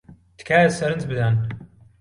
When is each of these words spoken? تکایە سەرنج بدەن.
تکایە 0.39 0.69
سەرنج 0.77 1.03
بدەن. 1.11 1.33